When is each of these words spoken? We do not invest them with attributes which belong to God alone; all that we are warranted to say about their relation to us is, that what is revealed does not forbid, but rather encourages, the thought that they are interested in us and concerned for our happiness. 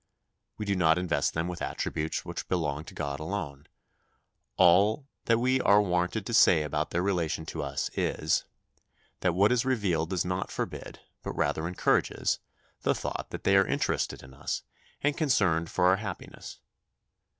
We 0.57 0.65
do 0.65 0.75
not 0.75 0.97
invest 0.97 1.35
them 1.35 1.47
with 1.47 1.61
attributes 1.61 2.25
which 2.25 2.47
belong 2.47 2.85
to 2.85 2.95
God 2.95 3.19
alone; 3.19 3.67
all 4.57 5.05
that 5.25 5.37
we 5.37 5.61
are 5.61 5.79
warranted 5.79 6.25
to 6.25 6.33
say 6.33 6.63
about 6.63 6.89
their 6.89 7.03
relation 7.03 7.45
to 7.45 7.61
us 7.61 7.91
is, 7.93 8.43
that 9.19 9.35
what 9.35 9.51
is 9.51 9.63
revealed 9.63 10.09
does 10.09 10.25
not 10.25 10.49
forbid, 10.49 11.01
but 11.21 11.33
rather 11.33 11.67
encourages, 11.67 12.39
the 12.81 12.95
thought 12.95 13.27
that 13.29 13.43
they 13.43 13.55
are 13.55 13.67
interested 13.67 14.23
in 14.23 14.33
us 14.33 14.63
and 15.03 15.15
concerned 15.17 15.69
for 15.69 15.85
our 15.85 15.97
happiness. 15.97 16.57